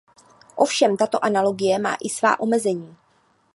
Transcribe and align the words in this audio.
Ovšem 0.55 0.97
tato 0.97 1.19
analogie 1.25 1.79
má 1.79 1.95
i 2.05 2.09
svá 2.09 2.39
omezení. 2.39 2.97